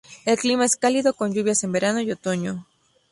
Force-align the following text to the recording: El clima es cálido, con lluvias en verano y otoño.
El 0.25 0.35
clima 0.39 0.65
es 0.65 0.77
cálido, 0.77 1.13
con 1.13 1.31
lluvias 1.31 1.63
en 1.63 1.73
verano 1.73 1.99
y 2.01 2.11
otoño. 2.11 2.65